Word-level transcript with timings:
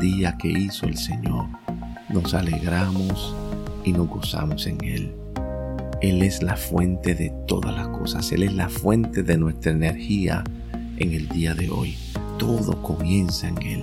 día 0.00 0.36
que 0.38 0.48
hizo 0.48 0.86
el 0.86 0.96
Señor. 0.96 1.46
Nos 2.08 2.34
alegramos 2.34 3.36
y 3.84 3.92
nos 3.92 4.08
gozamos 4.08 4.66
en 4.66 4.82
Él. 4.82 5.14
Él 6.00 6.22
es 6.22 6.42
la 6.42 6.56
fuente 6.56 7.14
de 7.14 7.32
todas 7.46 7.74
las 7.74 7.88
cosas. 7.88 8.32
Él 8.32 8.42
es 8.42 8.54
la 8.54 8.68
fuente 8.68 9.22
de 9.22 9.36
nuestra 9.36 9.72
energía 9.72 10.42
en 10.96 11.12
el 11.12 11.28
día 11.28 11.54
de 11.54 11.70
hoy. 11.70 11.96
Todo 12.38 12.82
comienza 12.82 13.48
en 13.48 13.62
Él. 13.62 13.82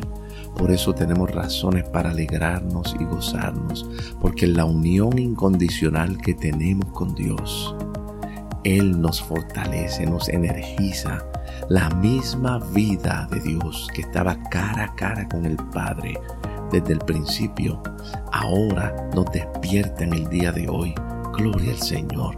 Por 0.57 0.71
eso 0.71 0.93
tenemos 0.95 1.29
razones 1.29 1.83
para 1.83 2.09
alegrarnos 2.09 2.95
y 2.99 3.03
gozarnos, 3.03 3.87
porque 4.19 4.47
la 4.47 4.65
unión 4.65 5.19
incondicional 5.19 6.17
que 6.17 6.33
tenemos 6.33 6.91
con 6.93 7.13
Dios, 7.13 7.75
Él 8.63 8.99
nos 8.99 9.21
fortalece, 9.21 10.05
nos 10.05 10.29
energiza. 10.29 11.23
La 11.69 11.89
misma 11.89 12.59
vida 12.73 13.27
de 13.31 13.39
Dios 13.39 13.87
que 13.93 14.01
estaba 14.01 14.37
cara 14.49 14.85
a 14.85 14.95
cara 14.95 15.27
con 15.27 15.45
el 15.45 15.57
Padre 15.57 16.19
desde 16.71 16.93
el 16.93 16.99
principio, 16.99 17.81
ahora 18.31 19.09
nos 19.15 19.25
despierta 19.31 20.03
en 20.03 20.13
el 20.13 20.29
día 20.29 20.51
de 20.51 20.67
hoy. 20.67 20.93
Gloria 21.37 21.71
al 21.71 21.81
Señor. 21.81 22.35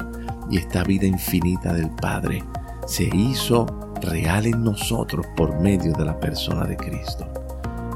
Y 0.51 0.57
esta 0.57 0.83
vida 0.83 1.05
infinita 1.05 1.73
del 1.73 1.89
Padre 1.91 2.43
se 2.87 3.03
hizo 3.13 3.65
real 4.01 4.45
en 4.45 4.63
nosotros 4.63 5.25
por 5.35 5.59
medio 5.59 5.93
de 5.93 6.05
la 6.05 6.19
persona 6.19 6.65
de 6.65 6.75
Cristo. 6.75 7.27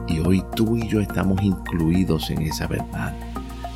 Y 0.08 0.20
hoy 0.20 0.44
tú 0.56 0.78
y 0.78 0.88
yo 0.88 1.00
estamos 1.00 1.42
incluidos 1.42 2.30
en 2.30 2.42
esa 2.44 2.68
verdad. 2.68 3.14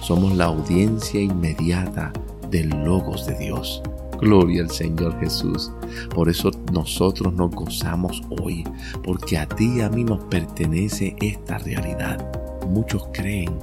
Somos 0.01 0.35
la 0.35 0.45
audiencia 0.45 1.19
inmediata 1.19 2.11
del 2.51 2.69
Logos 2.83 3.25
de 3.25 3.37
Dios. 3.37 3.81
Gloria 4.19 4.63
al 4.63 4.71
Señor 4.71 5.19
Jesús. 5.19 5.71
Por 6.13 6.29
eso 6.29 6.51
nosotros 6.71 7.33
nos 7.33 7.51
gozamos 7.51 8.21
hoy, 8.41 8.63
porque 9.03 9.37
a 9.37 9.47
ti 9.47 9.77
y 9.77 9.81
a 9.81 9.89
mí 9.89 10.03
nos 10.03 10.23
pertenece 10.25 11.15
esta 11.21 11.57
realidad. 11.59 12.31
Muchos 12.67 13.07
creen 13.13 13.59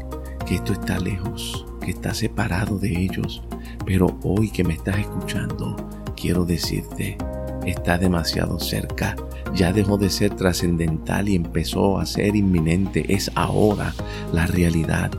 que 0.46 0.56
esto 0.56 0.72
está 0.72 0.98
lejos, 0.98 1.66
que 1.80 1.90
está 1.90 2.14
separado 2.14 2.78
de 2.78 2.90
ellos, 2.90 3.42
pero 3.84 4.18
hoy 4.22 4.50
que 4.50 4.64
me 4.64 4.74
estás 4.74 4.98
escuchando, 4.98 5.76
quiero 6.16 6.44
decirte, 6.44 7.18
está 7.66 7.98
demasiado 7.98 8.58
cerca. 8.60 9.16
Ya 9.54 9.72
dejó 9.72 9.98
de 9.98 10.10
ser 10.10 10.34
trascendental 10.34 11.28
y 11.28 11.36
empezó 11.36 11.98
a 11.98 12.06
ser 12.06 12.34
inminente. 12.34 13.12
Es 13.14 13.30
ahora 13.34 13.94
la 14.32 14.46
realidad. 14.46 15.10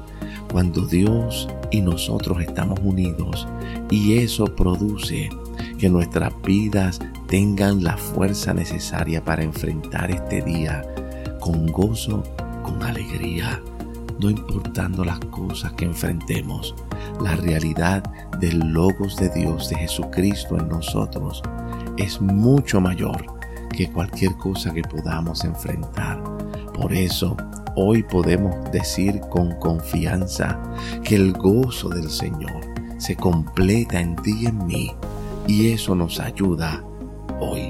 Cuando 0.55 0.85
Dios 0.85 1.49
y 1.69 1.81
nosotros 1.81 2.39
estamos 2.39 2.79
unidos 2.81 3.45
y 3.91 4.19
eso 4.19 4.45
produce 4.45 5.29
que 5.77 5.89
nuestras 5.89 6.31
vidas 6.43 7.01
tengan 7.27 7.83
la 7.83 7.97
fuerza 7.97 8.53
necesaria 8.53 9.21
para 9.21 9.43
enfrentar 9.43 10.11
este 10.11 10.41
día 10.43 10.81
con 11.41 11.67
gozo, 11.67 12.23
con 12.63 12.81
alegría, 12.83 13.61
no 14.21 14.29
importando 14.29 15.03
las 15.03 15.19
cosas 15.19 15.73
que 15.73 15.83
enfrentemos. 15.83 16.73
La 17.21 17.35
realidad 17.35 18.03
del 18.39 18.59
Logos 18.59 19.17
de 19.17 19.27
Dios, 19.31 19.67
de 19.67 19.75
Jesucristo 19.75 20.57
en 20.57 20.69
nosotros, 20.69 21.43
es 21.97 22.21
mucho 22.21 22.79
mayor 22.79 23.25
que 23.75 23.91
cualquier 23.91 24.37
cosa 24.37 24.73
que 24.73 24.83
podamos 24.83 25.43
enfrentar. 25.43 26.23
Por 26.73 26.93
eso, 26.93 27.35
hoy 27.75 28.03
podemos 28.03 28.71
decir 28.71 29.19
con 29.29 29.53
confianza 29.59 30.59
que 31.03 31.15
el 31.15 31.33
gozo 31.33 31.89
del 31.89 32.09
Señor 32.09 32.61
se 32.97 33.15
completa 33.15 33.99
en 33.99 34.15
ti 34.17 34.35
y 34.41 34.45
en 34.47 34.65
mí, 34.65 34.91
y 35.47 35.71
eso 35.71 35.95
nos 35.95 36.19
ayuda 36.19 36.83
hoy. 37.39 37.69